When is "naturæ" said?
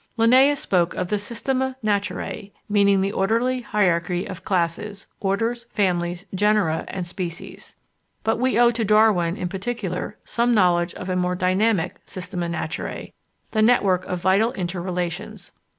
1.85-2.51, 12.47-13.13